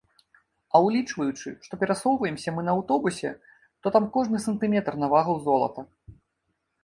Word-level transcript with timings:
А 0.73 0.79
ўлічваючы, 0.85 1.49
што 1.65 1.73
перасоўваемся 1.81 2.53
мы 2.55 2.61
на 2.69 2.73
аўтобусе, 2.77 3.31
то 3.85 3.93
там 3.97 4.09
кожны 4.15 4.37
сантыметр 4.47 4.93
на 5.03 5.07
вагу 5.13 5.35
золата. 5.49 5.81